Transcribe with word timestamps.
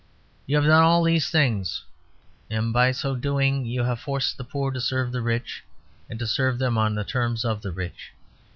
You 0.47 0.55
have 0.55 0.65
done 0.65 0.81
all 0.81 1.03
these 1.03 1.29
things, 1.29 1.83
and 2.49 2.73
by 2.73 2.91
so 2.91 3.15
doing 3.15 3.65
you 3.67 3.83
have 3.83 3.99
forced 3.99 4.35
the 4.35 4.43
poor 4.43 4.71
to 4.71 4.81
serve 4.81 5.11
the 5.11 5.21
rich, 5.21 5.63
and 6.09 6.17
to 6.17 6.25
serve 6.25 6.57
them 6.57 6.75
on 6.75 6.95
the 6.95 7.03
terms 7.03 7.45
of 7.45 7.61
the 7.61 7.71
rich. 7.71 8.11